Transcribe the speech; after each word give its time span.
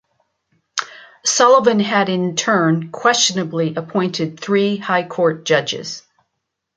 Sullivan 1.23 1.79
had 1.79 2.09
in 2.09 2.35
turn 2.35 2.89
questionably 2.91 3.75
appointed 3.75 4.39
three 4.39 4.77
High 4.77 5.07
Court 5.07 5.45
judges. 5.45 6.01